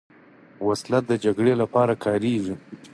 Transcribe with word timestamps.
وسله 0.67 0.99
د 1.09 1.11
جګړې 1.23 1.53
لپاره 1.61 1.93
کارېږي 2.03 2.55